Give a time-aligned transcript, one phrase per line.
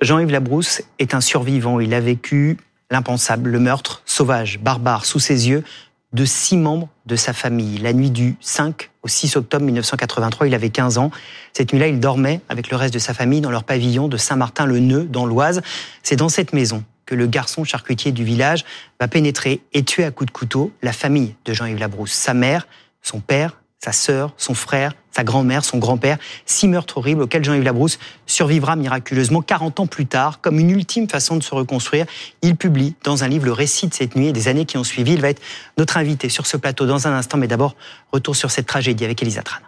[0.00, 1.80] Jean-Yves Labrousse est un survivant.
[1.80, 2.56] Il a vécu
[2.90, 5.64] l'impensable, le meurtre sauvage, barbare, sous ses yeux,
[6.12, 7.78] de six membres de sa famille.
[7.78, 11.10] La nuit du 5 au 6 octobre 1983, il avait 15 ans.
[11.52, 15.04] Cette nuit-là, il dormait avec le reste de sa famille dans leur pavillon de Saint-Martin-le-Neu,
[15.04, 15.62] dans l'Oise.
[16.02, 18.64] C'est dans cette maison que le garçon charcutier du village
[19.00, 22.68] va pénétrer et tuer à coups de couteau la famille de Jean-Yves Labrousse, sa mère,
[23.02, 27.62] son père, sa sœur, son frère, sa grand-mère, son grand-père, six meurtres horribles auxquels Jean-Yves
[27.62, 32.06] Labrousse survivra miraculeusement 40 ans plus tard, comme une ultime façon de se reconstruire.
[32.42, 34.84] Il publie dans un livre le récit de cette nuit et des années qui ont
[34.84, 35.12] suivi.
[35.12, 35.42] Il va être
[35.76, 37.76] notre invité sur ce plateau dans un instant, mais d'abord,
[38.12, 39.58] retour sur cette tragédie avec Elisa Tran.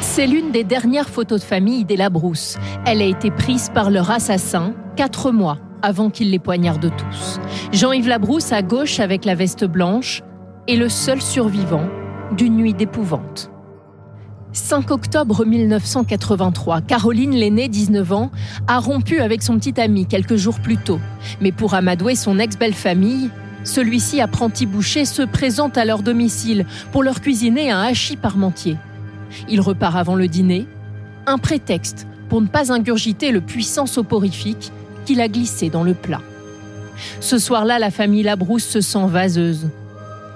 [0.00, 2.56] C'est l'une des dernières photos de famille des Labrousse.
[2.86, 7.38] Elle a été prise par leur assassin quatre mois avant qu'il les poignarde tous.
[7.72, 10.22] Jean-Yves Labrousse à gauche avec la veste blanche
[10.66, 11.86] est le seul survivant
[12.32, 13.50] d'une nuit d'épouvante.
[14.52, 18.30] 5 octobre 1983, Caroline l'aînée, 19 ans,
[18.66, 20.98] a rompu avec son petit ami quelques jours plus tôt.
[21.40, 23.30] Mais pour amadouer son ex-belle-famille,
[23.64, 28.76] celui-ci, apprenti boucher, se présente à leur domicile pour leur cuisiner un hachis parmentier.
[29.48, 30.66] Il repart avant le dîner,
[31.26, 34.72] un prétexte pour ne pas ingurgiter le puissant soporifique
[35.04, 36.22] qu'il a glissé dans le plat.
[37.20, 39.68] Ce soir-là, la famille Labrousse se sent vaseuse.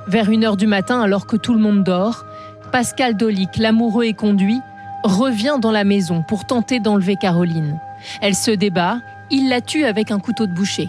[0.06, 2.24] Vers une heure du matin, alors que tout le monde dort,
[2.72, 4.60] Pascal Dolic, l'amoureux et conduit,
[5.04, 7.80] revient dans la maison pour tenter d'enlever Caroline.
[8.20, 8.98] Elle se débat,
[9.30, 10.88] il la tue avec un couteau de boucher.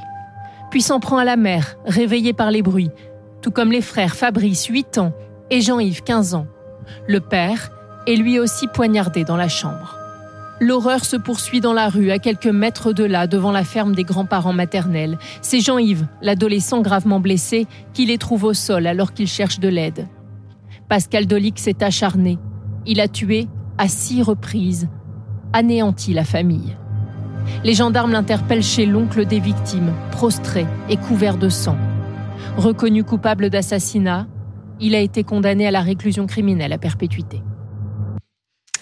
[0.70, 2.92] Puis s'en prend à la mère, réveillée par les bruits,
[3.42, 5.14] tout comme les frères Fabrice, 8 ans,
[5.50, 6.48] et Jean-Yves, 15 ans.
[7.08, 7.72] Le père
[8.08, 10.01] est lui aussi poignardé dans la chambre.
[10.62, 14.04] L'horreur se poursuit dans la rue, à quelques mètres de là, devant la ferme des
[14.04, 15.18] grands-parents maternels.
[15.42, 20.08] C'est Jean-Yves, l'adolescent gravement blessé, qui les trouve au sol alors qu'il cherche de l'aide.
[20.88, 22.38] Pascal Dolic s'est acharné.
[22.86, 23.48] Il a tué
[23.80, 24.88] à six reprises,
[25.52, 26.78] anéanti la famille.
[27.64, 31.78] Les gendarmes l'interpellent chez l'oncle des victimes, prostré et couvert de sang.
[32.56, 34.28] Reconnu coupable d'assassinat,
[34.80, 37.42] il a été condamné à la réclusion criminelle à perpétuité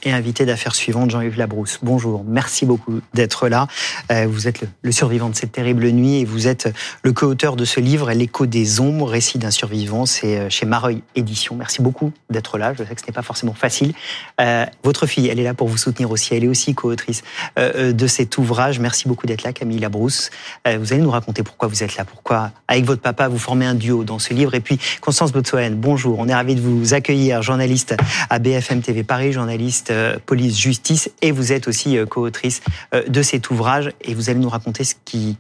[0.03, 1.79] et invité d'affaires suivantes, Jean-Yves Labrousse.
[1.81, 3.67] Bonjour, merci beaucoup d'être là.
[4.11, 6.73] Euh, vous êtes le, survivant de cette terrible nuit et vous êtes
[7.03, 10.05] le co-auteur de ce livre, L'écho des ombres, récit d'un survivant.
[10.05, 11.55] C'est euh, chez Mareuil Édition.
[11.55, 12.73] Merci beaucoup d'être là.
[12.73, 13.93] Je sais que ce n'est pas forcément facile.
[14.39, 16.33] Euh, votre fille, elle est là pour vous soutenir aussi.
[16.33, 17.23] Elle est aussi co-autrice
[17.57, 18.79] de cet ouvrage.
[18.79, 20.29] Merci beaucoup d'être là, Camille Labrousse.
[20.66, 23.75] vous allez nous raconter pourquoi vous êtes là, pourquoi, avec votre papa, vous formez un
[23.75, 24.53] duo dans ce livre.
[24.55, 26.19] Et puis, Constance Botsoen, bonjour.
[26.19, 27.95] On est ravi de vous accueillir, journaliste
[28.29, 32.61] à BFM TV Paris, journaliste euh, police-justice et vous êtes aussi euh, co-autrice
[32.94, 35.38] euh, de cet ouvrage et vous allez nous raconter ce qui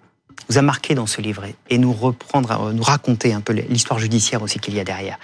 [0.49, 4.41] vous a marqué dans ce livre et nous reprendre, nous raconter un peu l'histoire judiciaire
[4.41, 5.19] aussi qu'il y a derrière.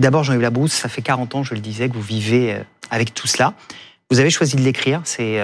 [0.00, 2.58] D'abord, Jean-Yves Labrousse, ça fait 40 ans, je le disais, que vous vivez
[2.90, 3.54] avec tout cela.
[4.10, 5.40] Vous avez choisi de l'écrire, c'est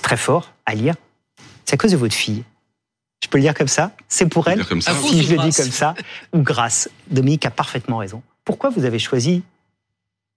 [0.00, 0.94] très fort à lire.
[1.66, 2.44] C'est à cause de votre fille.
[3.22, 3.92] Je peux le dire comme ça?
[4.08, 4.94] C'est pour elle comme ça.
[4.94, 5.94] Si je le dis comme ça,
[6.32, 6.88] ou grâce.
[7.10, 8.22] Dominique a parfaitement raison.
[8.44, 9.42] Pourquoi vous avez choisi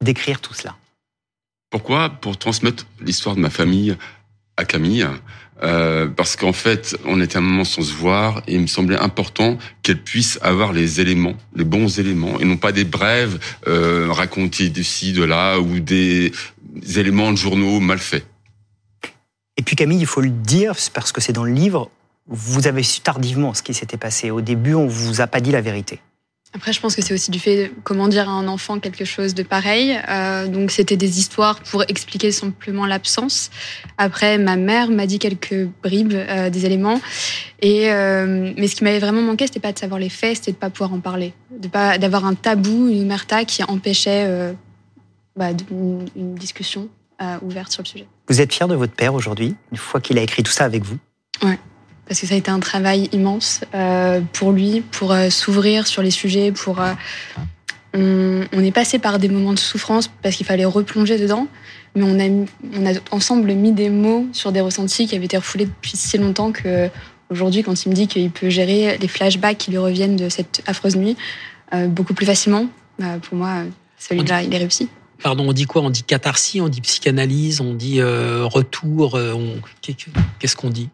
[0.02, 0.76] d'écrire tout cela?
[1.72, 3.98] Pourquoi Pour transmettre l'histoire de ma famille
[4.58, 5.08] à Camille.
[5.64, 8.98] Euh, parce qu'en fait, on était un moment sans se voir et il me semblait
[8.98, 14.08] important qu'elle puisse avoir les éléments, les bons éléments, et non pas des brèves euh,
[14.12, 16.32] racontées d'ici, de là, ou des,
[16.96, 18.26] éléments de journaux mal faits.
[19.56, 21.92] Et puis Camille, il faut le dire, parce que c'est dans le livre,
[22.28, 24.32] vous avez su tardivement ce qui s'était passé.
[24.32, 26.00] Au début, on vous a pas dit la vérité.
[26.54, 29.34] Après, je pense que c'est aussi du fait comment dire à un enfant quelque chose
[29.34, 29.98] de pareil.
[30.10, 33.52] Euh, donc, c'était des histoires pour expliquer simplement l'absence.
[33.98, 37.00] Après, ma mère m'a dit quelques bribes, euh, des éléments.
[37.62, 40.52] Et euh, mais ce qui m'avait vraiment manqué, c'était pas de savoir les faits, c'était
[40.52, 44.54] de pas pouvoir en parler, de pas d'avoir un tabou, une omerta qui empêchait
[45.38, 46.90] bah, une, une, discussion
[47.44, 48.08] ouverte sur le sujet.
[48.28, 50.84] Vous êtes fier de votre père aujourd'hui, une fois qu'il a écrit tout ça avec
[50.84, 50.98] vous?
[51.44, 51.60] Ouais
[52.12, 56.02] parce que ça a été un travail immense euh, pour lui, pour euh, s'ouvrir sur
[56.02, 56.82] les sujets, pour...
[56.82, 61.48] Euh, on, est passé par des moments de souffrance parce qu'il fallait replonger dedans,
[61.96, 62.28] mais on a,
[62.78, 66.18] on a ensemble mis des mots sur des ressentis qui avaient été refoulés depuis si
[66.18, 66.90] longtemps que
[67.30, 70.64] aujourd'hui, quand il me dit qu'il peut gérer les flashbacks qui lui reviennent de cette
[70.68, 71.16] affreuse nuit
[71.88, 72.66] beaucoup plus facilement,
[73.00, 73.64] bah, pour moi,
[73.98, 74.90] celui-là, il est réussi.
[75.24, 75.82] Pardon, on dit quoi?
[75.82, 79.18] On dit catharsis, on dit psychanalyse, on dit retour.
[80.40, 80.90] Qu'est-ce qu'on dit?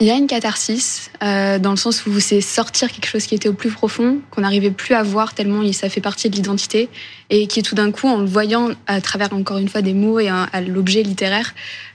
[0.00, 3.34] Il y a une catharsis, euh, dans le sens où c'est sortir quelque chose qui
[3.34, 6.88] était au plus profond, qu'on n'arrivait plus à voir tellement ça fait partie de l'identité,
[7.30, 9.94] et qui est tout d'un coup, en le voyant à travers encore une fois des
[9.94, 11.52] mots et à l'objet littéraire,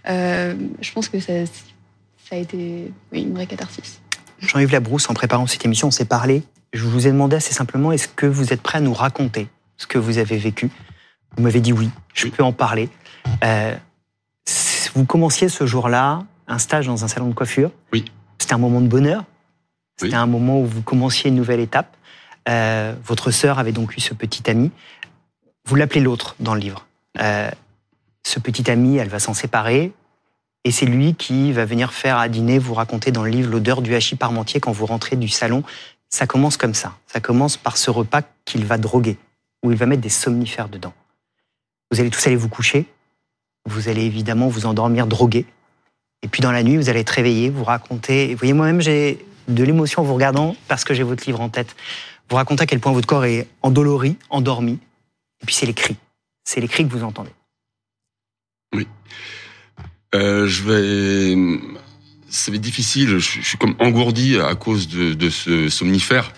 [0.10, 4.02] euh, je pense que ça, ça a été une vraie catharsis.
[4.40, 6.44] Jean-Yves Labrousse, en préparant cette émission, on s'est parlé.
[6.74, 9.48] Je vous ai demandé assez simplement, est-ce que vous êtes prêt à nous raconter
[9.78, 10.70] ce que vous avez vécu?
[11.38, 12.90] Vous m'avez dit oui, je peux en parler.
[13.46, 13.74] Euh,
[14.94, 17.72] vous commenciez ce jour-là un stage dans un salon de coiffure.
[17.92, 18.06] Oui.
[18.40, 19.24] C'était un moment de bonheur.
[19.98, 20.22] C'était Oui.
[20.22, 21.96] un moment où vous commenciez une nouvelle étape.
[22.50, 24.72] Euh, votre sœur avait donc eu ce petit ami.
[25.66, 26.86] Vous l'appelez l'autre dans le livre.
[27.22, 27.50] Euh,
[28.26, 29.94] ce petit ami, elle va s'en séparer.
[30.66, 33.82] Et c'est lui qui va venir faire à dîner, vous raconter dans le livre l'odeur
[33.82, 35.64] du hachis parmentier quand vous rentrez du salon.
[36.10, 36.94] Ça commence comme ça.
[37.08, 39.18] Ça commence par ce repas qu'il va droguer,
[39.64, 40.94] où il va mettre des somnifères dedans.
[41.92, 42.86] Vous allez tous aller vous coucher.
[43.66, 45.46] Vous allez évidemment vous endormir drogué.
[46.24, 48.30] Et puis dans la nuit, vous allez être réveillé, vous raconter.
[48.34, 51.50] Vous voyez, moi-même, j'ai de l'émotion en vous regardant parce que j'ai votre livre en
[51.50, 51.76] tête.
[52.30, 54.80] Vous racontez à quel point votre corps est endolori, endormi.
[55.42, 55.98] Et puis c'est les cris.
[56.46, 57.32] C'est les cris que vous entendez.
[60.16, 61.34] Euh, je vais.
[62.48, 63.20] Être difficile.
[63.20, 66.32] Je, suis comme engourdi à cause de ce somnifère.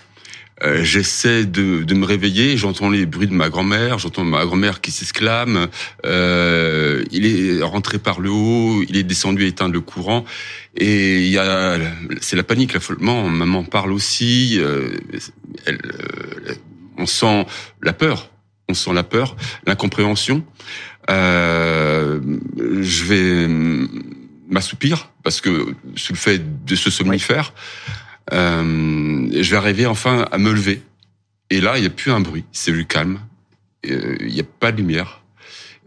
[0.62, 2.56] Euh, J'essaie de, de me réveiller.
[2.56, 3.98] J'entends les bruits de ma grand-mère.
[3.98, 5.68] J'entends ma grand-mère qui s'exclame.
[6.04, 8.82] Euh, il est rentré par le haut.
[8.88, 10.24] Il est descendu éteindre le courant.
[10.76, 11.78] Et il y a,
[12.20, 13.28] c'est la panique, l'affolement.
[13.28, 14.58] Maman parle aussi.
[14.58, 14.96] Euh,
[15.66, 16.54] elle, euh,
[16.96, 17.46] on sent
[17.82, 18.30] la peur.
[18.68, 19.36] On sent la peur,
[19.66, 20.44] l'incompréhension.
[21.08, 22.18] Euh,
[22.80, 23.48] je vais
[24.48, 27.52] m'assoupir parce que sous le fait de ce somnifère,
[28.32, 30.82] euh, je vais arriver enfin à me lever.
[31.50, 33.20] Et là, il n'y a plus un bruit, c'est le calme.
[33.86, 35.22] Euh, Il n'y a pas de lumière.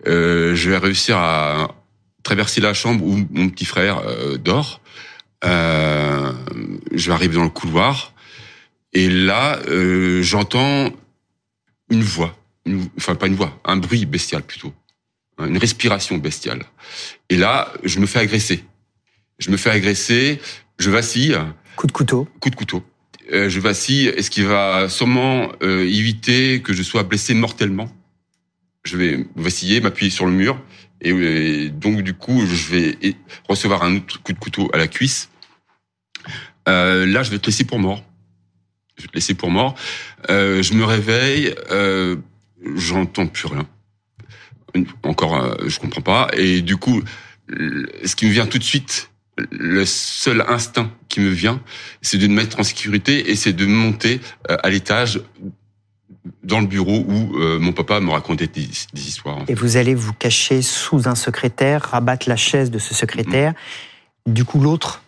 [0.07, 1.75] Euh, je vais réussir à
[2.23, 4.81] traverser la chambre où mon petit frère euh, dort.
[5.43, 6.31] Euh,
[6.93, 8.13] je vais arriver dans le couloir.
[8.93, 10.91] Et là, euh, j'entends
[11.89, 12.35] une voix.
[12.97, 14.73] Enfin, pas une voix, un bruit bestial plutôt.
[15.39, 16.63] Une respiration bestiale.
[17.29, 18.63] Et là, je me fais agresser.
[19.39, 20.39] Je me fais agresser,
[20.77, 21.37] je vacille,
[21.75, 22.27] Coup de couteau.
[22.39, 22.83] coup de couteau.
[23.31, 27.89] Euh, je vacille, est-ce qu'il va sûrement euh, éviter que je sois blessé mortellement?
[28.83, 30.59] Je vais vaciller, m'appuyer sur le mur,
[31.01, 32.97] et, euh, donc du coup, je vais
[33.47, 35.29] recevoir un autre coup de couteau à la cuisse.
[36.65, 38.03] Là, je vais te laisser pour mort.
[38.95, 39.73] Je vais te laisser pour mort.
[40.27, 41.55] Je me réveille,
[42.75, 43.67] j'entends plus rien.
[45.01, 46.29] Encore, je comprends pas.
[46.33, 47.01] Et du coup,
[47.49, 49.09] ce qui me vient tout de suite,
[49.51, 51.61] le seul instinct qui me vient,
[52.01, 54.19] c'est de me mettre en sécurité et c'est de monter
[54.49, 55.21] euh, à l'étage
[56.43, 59.37] dans le bureau où euh, mon papa me racontait des, des histoires.
[59.37, 59.51] en fait.
[59.51, 63.53] Et vous allez vous cacher sous un secrétaire, rabattre la chaise de ce secrétaire.
[64.25, 65.01] Du coup, l'autre,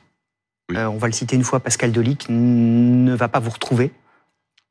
[0.70, 0.78] Oui.
[0.78, 3.92] euh, on va le citer une fois, Pascal Dolic, n- ne va pas vous retrouver.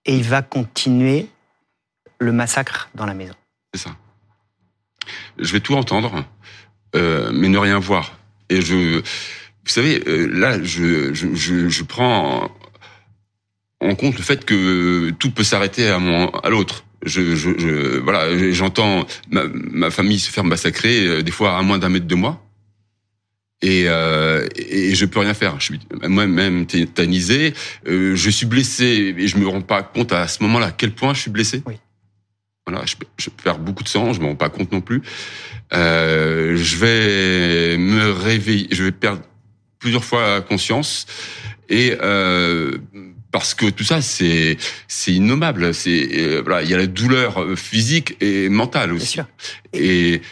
[0.06, 1.28] Et il va continuer
[2.18, 3.34] le massacre dans la maison.
[3.74, 3.96] C'est ça.
[5.38, 6.24] Je vais tout entendre,
[6.96, 8.18] euh, mais ne rien voir.
[8.48, 9.02] Et je,
[9.64, 12.50] vous savez, euh, là, je, je, je, je prends
[13.80, 16.84] en, compte le fait que tout peut s'arrêter à mon, à l'autre.
[17.04, 21.62] Je, je, je, voilà, j'entends ma, ma famille se faire massacrer, euh, des fois à
[21.62, 22.42] moins d'un mètre de moi.
[23.62, 25.60] Et, euh, et je peux rien faire.
[25.60, 27.52] Je suis moi-même tétanisé.
[27.86, 30.92] Euh, je suis blessé et je me rends pas compte à ce moment-là à quel
[30.92, 31.62] point je suis blessé.
[31.66, 31.74] Oui.
[32.66, 35.02] Voilà, je, je perds beaucoup de sang, je me rends pas compte non plus.
[35.72, 39.22] Euh, je vais me réveiller, je vais perdre
[39.80, 41.06] plusieurs fois conscience
[41.68, 42.78] et euh,
[43.32, 44.56] parce que tout ça c'est
[44.86, 45.74] c'est innommable.
[45.74, 49.06] C'est euh, voilà, il y a la douleur euh, physique et mentale Bien aussi.
[49.06, 49.26] sûr.
[49.72, 50.22] Et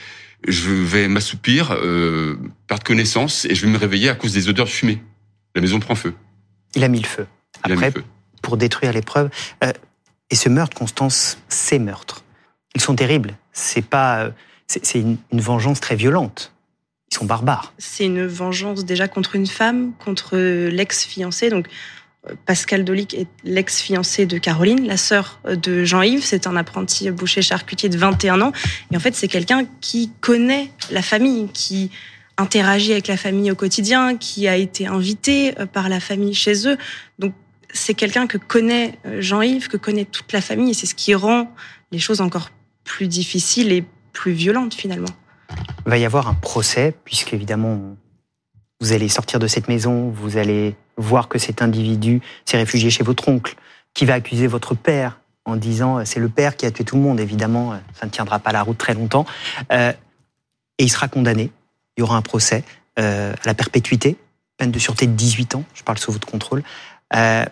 [0.46, 2.36] je vais m'assoupir, euh,
[2.68, 5.02] perdre connaissance et je vais me réveiller à cause des odeurs de fumée.
[5.56, 6.14] La maison prend feu.
[6.76, 7.26] Il a mis le feu.
[7.66, 8.04] Il a mis Après, le feu.
[8.42, 9.30] pour détruire les preuves.
[9.64, 9.72] Euh,
[10.30, 12.22] et ce meurtre, Constance, ces meurtres,
[12.74, 13.36] ils sont terribles.
[13.52, 14.30] C'est pas, euh,
[14.66, 16.52] c'est c'est une, une vengeance très violente.
[17.10, 17.72] Ils sont barbares.
[17.78, 21.50] C'est une vengeance déjà contre une femme, contre l'ex-fiancé.
[21.50, 21.66] Donc,
[22.26, 26.24] euh, Pascal Dolic est l'ex-fiancé de Caroline, la sœur de Jean-Yves.
[26.24, 28.52] C'est un apprenti boucher charcutier de 21 ans.
[28.92, 31.90] Et en fait, c'est quelqu'un qui connaît la famille, qui
[32.36, 36.68] interagit avec la famille au quotidien, qui a été invité euh, par la famille chez
[36.68, 36.78] eux.
[37.18, 37.34] Donc,
[37.72, 40.70] c'est quelqu'un que connaît euh, Jean-Yves, que connaît toute la famille.
[40.70, 41.52] Et c'est ce qui rend
[41.92, 42.50] les choses encore
[42.84, 45.08] plus difficiles et plus violentes, finalement.
[45.50, 47.96] Il va y avoir un procès, puisque évidemment,
[48.80, 53.04] vous allez sortir de cette maison, vous allez voir que cet individu s'est réfugié chez
[53.04, 53.56] votre oncle,
[53.94, 56.96] qui va accuser votre père en disant euh, c'est le père qui a tué tout
[56.96, 57.20] le monde.
[57.20, 59.24] Évidemment, euh, ça ne tiendra pas la route très longtemps.
[59.72, 59.92] Euh,
[60.78, 61.50] et il sera condamné.
[61.96, 62.64] Il y aura un procès
[62.98, 64.16] euh, à la perpétuité,
[64.56, 65.64] peine de sûreté de 18 ans.
[65.74, 66.62] Je parle sous votre contrôle.
[67.14, 67.44] Euh,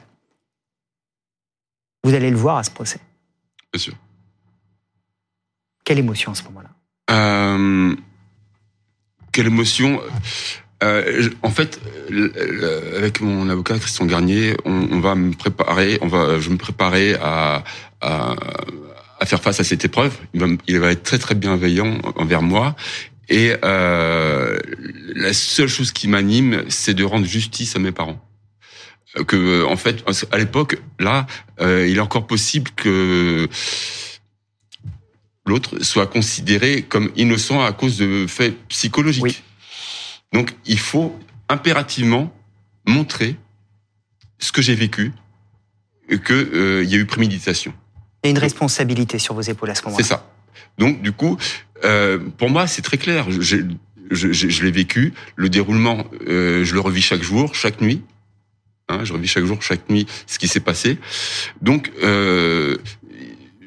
[2.04, 3.00] vous allez le voir à ce procès.
[3.72, 3.94] Bien sûr.
[5.84, 6.70] Quelle émotion à ce moment-là
[7.10, 7.94] Euh,
[9.32, 10.00] quelle émotion
[10.82, 16.06] Euh, En fait, euh, euh, avec mon avocat Christian Garnier, on, va me préparer, on
[16.08, 17.64] va, je me préparer à,
[18.00, 18.34] à,
[19.20, 20.16] à faire face à cette épreuve.
[20.34, 22.76] Il va, il va être très très bienveillant envers moi.
[23.28, 24.58] Et euh,
[25.14, 28.22] la seule chose qui m'anime, c'est de rendre justice à mes parents.
[29.26, 31.26] Que en fait, à l'époque, là,
[31.60, 33.48] il est encore possible que
[35.46, 39.42] l'autre soit considéré comme innocent à cause de faits psychologiques.
[40.32, 42.32] Donc, il faut impérativement
[42.86, 43.36] montrer
[44.38, 45.12] ce que j'ai vécu,
[46.08, 47.72] et qu'il euh, y a eu préméditation.
[48.22, 50.02] Il y a une responsabilité sur vos épaules à ce moment-là.
[50.02, 50.30] C'est ça.
[50.78, 51.36] Donc, du coup,
[51.84, 53.30] euh, pour moi, c'est très clair.
[53.30, 53.40] Je,
[54.10, 55.14] je, je, l'ai vécu.
[55.36, 58.02] Le déroulement, euh, je le revis chaque jour, chaque nuit.
[58.88, 60.98] Hein, je revis chaque jour, chaque nuit, ce qui s'est passé.
[61.60, 62.76] Donc, euh,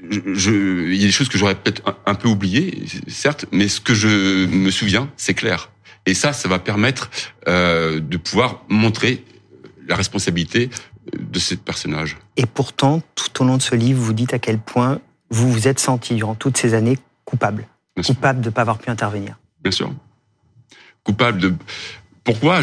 [0.09, 3.79] je, il y a des choses que j'aurais peut-être un, peu oubliées, certes, mais ce
[3.79, 5.71] que je me souviens, c'est clair.
[6.05, 7.09] Et ça, ça va permettre
[7.47, 9.23] euh, de pouvoir montrer
[9.87, 10.69] la responsabilité
[11.17, 12.17] de ce personnage.
[12.37, 14.99] Et pourtant, tout au long de ce livre, vous dites à quel point
[15.29, 17.67] vous vous êtes senti durant toutes ces années coupable.
[18.03, 19.37] coupable de ne pas avoir pu intervenir.
[19.61, 19.93] Bien sûr.
[21.03, 21.53] Coupable de...
[22.23, 22.61] Pourquoi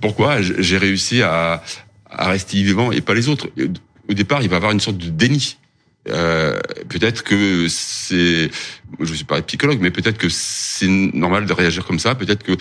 [0.00, 1.62] pourquoi j'ai réussi à,
[2.10, 3.48] à rester vivant et pas les autres?
[4.08, 5.56] Au départ, il va y avoir une sorte de déni.
[6.08, 8.50] Euh, peut-être que c'est,
[9.00, 12.14] je suis pas psychologue, mais peut-être que c'est normal de réagir comme ça.
[12.14, 12.56] Peut-être que euh,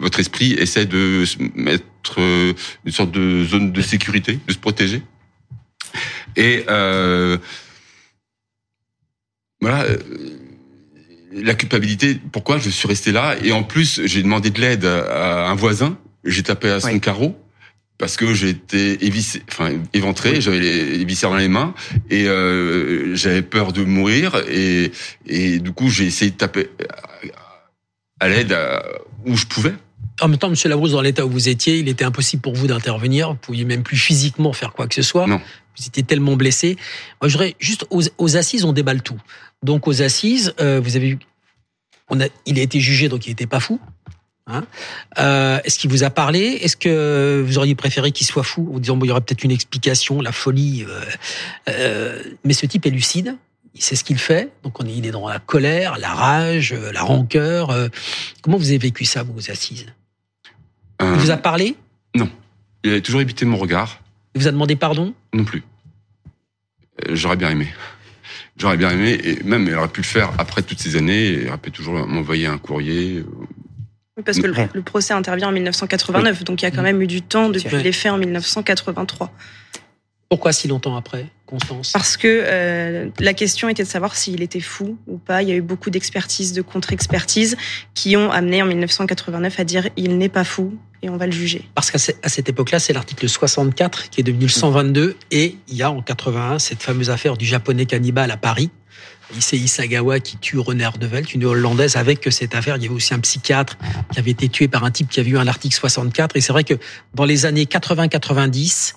[0.00, 1.84] votre esprit essaie de mettre
[2.18, 2.54] euh,
[2.84, 5.02] une sorte de zone de sécurité, de se protéger.
[6.36, 7.36] Et euh,
[9.60, 9.84] voilà,
[11.32, 12.18] la culpabilité.
[12.32, 13.36] Pourquoi je suis resté là?
[13.42, 15.98] Et en plus, j'ai demandé de l'aide à un voisin.
[16.24, 17.36] J'ai tapé à son carreau
[17.98, 21.74] parce que j'étais évissé, enfin éventré, j'avais les, viscères dans les mains
[22.10, 24.92] et euh, j'avais peur de mourir et,
[25.26, 26.70] et du coup j'ai essayé de taper
[28.20, 28.56] à l'aide
[29.26, 29.74] où je pouvais.
[30.20, 32.66] En même temps, Monsieur Labrousse, dans l'état où vous étiez, il était impossible pour vous
[32.66, 33.30] d'intervenir.
[33.30, 35.26] Vous pouviez même plus physiquement faire quoi que ce soit.
[35.26, 35.40] Non.
[35.78, 36.76] Vous étiez tellement blessé.
[37.22, 39.20] Moi, voudrais juste aux, assises, on déballe tout.
[39.62, 41.18] Donc aux assises, euh, vous avez,
[42.08, 43.80] on a, il a été jugé, donc il n'était pas fou.
[44.48, 44.64] Hein
[45.18, 46.40] euh, Est-ce qu'il vous a parlé?
[46.40, 48.70] Est-ce que vous auriez préféré qu'il soit fou?
[48.74, 51.00] En disant bon, il y aura peut-être une explication, la folie euh,
[51.68, 53.36] euh, Mais ce type est lucide.
[53.74, 54.50] Il sait ce qu'il fait.
[54.64, 57.72] Donc on est, il est dans la colère, la rage, la rancœur.
[58.42, 59.86] Comment vous avez vécu ça, vous, aux assises?
[61.00, 61.76] Il vous a parlé?
[62.16, 62.28] Non.
[62.82, 64.00] Il a toujours évité mon regard.
[64.34, 65.14] Il vous a demandé pardon?
[65.32, 65.62] Non plus.
[67.10, 67.68] J'aurais bien aimé.
[68.56, 71.48] J'aurais bien aimé, et même il aurait pu le faire après toutes ces années, il
[71.48, 73.24] aurait pu toujours m'envoyer un courrier,
[74.24, 77.22] parce que le, procès intervient en 1989, donc il y a quand même eu du
[77.22, 79.32] temps depuis les faits en 1983.
[80.28, 81.92] Pourquoi si longtemps après, Constance?
[81.92, 85.42] Parce que euh, la question était de savoir s'il était fou ou pas.
[85.42, 87.56] Il y a eu beaucoup d'expertises, de contre-expertises
[87.94, 91.32] qui ont amené en 1989 à dire il n'est pas fou et on va le
[91.32, 91.66] juger.
[91.74, 95.82] Parce qu'à cette époque-là, c'est l'article 64 qui est devenu le 122 et il y
[95.82, 98.70] a en 81 cette fameuse affaire du japonais cannibale à Paris
[99.36, 102.76] Issei Isagawa qui tue René Ardevel, une hollandaise avec cette affaire.
[102.76, 103.76] Il y avait aussi un psychiatre
[104.12, 106.36] qui avait été tué par un type qui avait eu un article 64.
[106.36, 106.74] Et c'est vrai que
[107.14, 108.94] dans les années 80-90,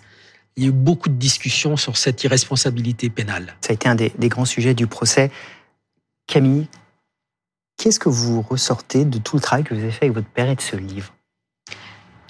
[0.58, 3.56] il y a eu beaucoup de discussions sur cette irresponsabilité pénale.
[3.62, 5.32] Ça a été un des, grands sujets du procès.
[6.28, 6.68] Camille,
[7.78, 10.50] qu'est-ce que vous ressortez de tout le travail que vous avez fait avec votre père
[10.50, 11.14] et de ce livre?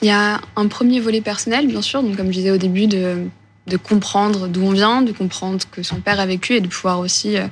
[0.01, 2.87] Il y a un premier volet personnel, bien sûr, donc comme je disais au début,
[2.87, 3.27] de,
[3.67, 6.99] de comprendre d'où on vient, de comprendre que son père a vécu et de pouvoir
[6.99, 7.47] aussi euh,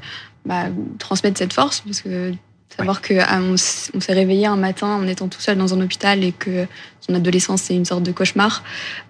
[0.46, 0.66] bah,
[0.98, 2.34] transmettre cette force, parce que
[2.76, 6.24] savoir que ah, on, s'est réveillé un matin en étant tout seul dans un hôpital
[6.24, 6.66] et que
[7.02, 8.64] son adolescence c'est une sorte de cauchemar,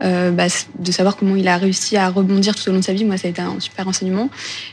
[0.03, 0.45] euh, bah,
[0.77, 3.17] de savoir comment il a réussi à rebondir tout au long de sa vie, moi
[3.17, 4.29] ça a été un super enseignement.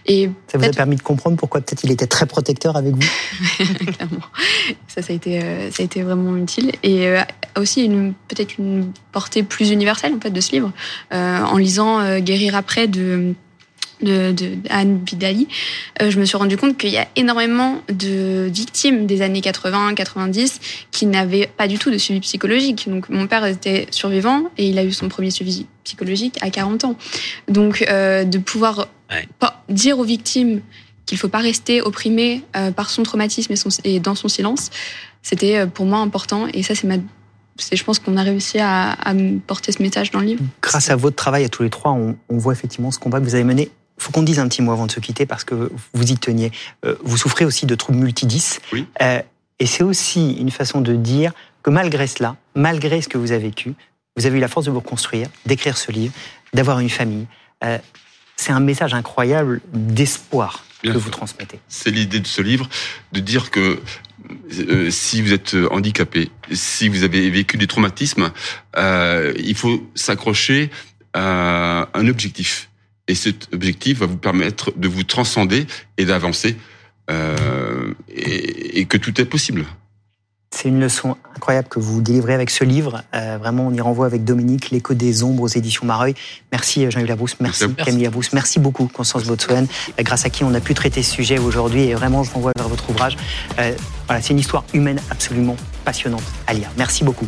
[0.06, 3.00] Et ça vous a permis de comprendre pourquoi peut-être il était très protecteur avec vous?
[3.92, 4.24] Clairement,
[4.88, 7.20] ça ça a été euh, ça a été vraiment utile et euh,
[7.58, 10.72] aussi une peut-être une portée plus universelle en fait de ce livre
[11.10, 13.34] en lisant Guérir après de
[14.02, 15.48] de, de Anne Bidali,
[16.02, 20.58] euh, je me suis rendu compte qu'il y a énormément de victimes des années 80-90
[20.90, 22.88] qui n'avaient pas du tout de suivi psychologique.
[22.88, 26.84] Donc mon père était survivant et il a eu son premier suivi psychologique à 40
[26.84, 26.96] ans.
[27.48, 28.88] Donc euh, de pouvoir
[29.68, 30.60] dire aux victimes
[31.06, 34.70] qu'il faut pas rester opprimé euh, par son traumatisme et, son, et dans son silence,
[35.22, 36.48] c'était pour moi important.
[36.52, 36.96] Et ça, c'est ma
[37.72, 39.14] je pense qu'on a réussi à, à,
[39.46, 40.44] porter ce message dans le livre.
[40.60, 43.24] Grâce à votre travail à tous les trois, on, on voit effectivement ce combat que
[43.24, 43.70] vous avez mené
[44.06, 46.52] faut qu'on dise un petit mot avant de se quitter parce que vous y teniez.
[46.84, 48.58] Euh, vous souffrez aussi de troubles multidis.
[48.72, 48.86] Oui.
[49.02, 49.20] Euh,
[49.58, 51.32] et c'est aussi une façon de dire
[51.64, 53.74] que malgré cela, malgré ce que vous avez vécu,
[54.16, 56.14] vous avez eu la force de vous reconstruire, d'écrire ce livre,
[56.54, 57.26] d'avoir une famille.
[57.64, 57.78] Euh,
[58.36, 61.58] c'est un message incroyable d'espoir que vous transmettez.
[61.66, 62.68] C'est l'idée de ce livre,
[63.10, 63.80] de dire que
[64.88, 68.30] si vous êtes handicapé, si vous avez vécu des traumatismes,
[68.76, 70.70] il faut s'accrocher
[71.12, 72.68] à un objectif.
[73.08, 76.56] Et cet objectif va vous permettre de vous transcender et d'avancer,
[77.10, 79.64] euh, et, et, que tout est possible.
[80.50, 83.02] C'est une leçon incroyable que vous délivrez avec ce livre.
[83.14, 86.14] Euh, vraiment, on y renvoie avec Dominique, L'écho des ombres aux éditions Mareuil.
[86.52, 87.84] Merci Jean-Yves Labrousse, merci, Merci.
[87.84, 91.12] Camille Labrousse, merci beaucoup Constance Botswen, euh, grâce à qui on a pu traiter ce
[91.12, 91.82] sujet aujourd'hui.
[91.82, 93.16] Et vraiment, je renvoie vers votre ouvrage.
[93.58, 93.72] Euh,
[94.06, 96.70] voilà, c'est une histoire humaine absolument passionnante à lire.
[96.76, 97.24] Merci beaucoup.